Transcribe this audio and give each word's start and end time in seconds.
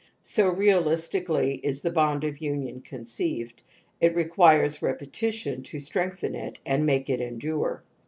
So 0.23 0.49
realistically 0.49 1.57
is 1.57 1.83
the 1.83 1.91
bond 1.91 2.23
of 2.23 2.41
union 2.41 2.81
conceived; 2.81 3.61
it 3.99 4.15
requires 4.15 4.81
repetition 4.81 5.61
to 5.61 5.77
strengthen 5.77 6.33
it 6.33 6.57
and 6.65 6.87
make 6.87 7.07
it 7.07 7.21
endure. 7.21 7.83